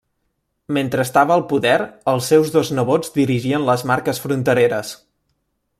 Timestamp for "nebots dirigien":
2.79-3.69